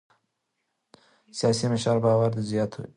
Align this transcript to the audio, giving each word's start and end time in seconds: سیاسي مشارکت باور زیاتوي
سیاسي 1.39 1.65
مشارکت 1.73 2.03
باور 2.03 2.31
زیاتوي 2.49 2.89